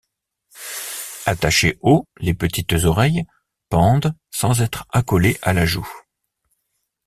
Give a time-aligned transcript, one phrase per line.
[1.27, 3.27] Attachées haut, les petites oreilles
[3.69, 5.87] pendent sans être accolées à la joue.